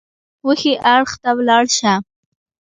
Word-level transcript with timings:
وښي 0.45 0.73
اړخ 0.93 1.09
ته 1.21 1.29
ولاړ 1.37 1.65
شه! 1.77 1.93